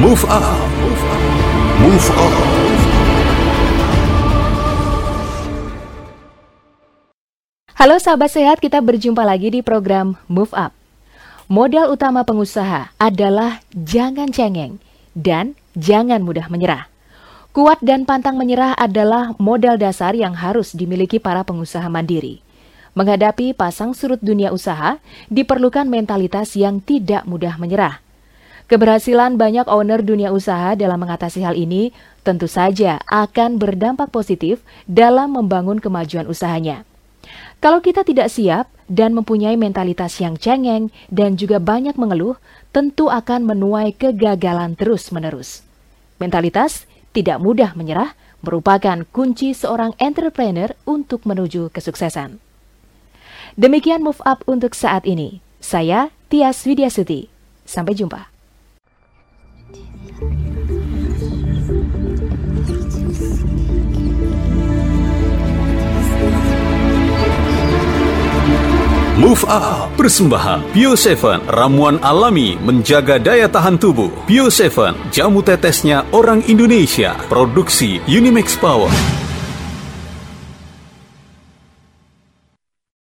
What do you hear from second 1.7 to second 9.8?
move on. Halo sahabat sehat, kita berjumpa lagi di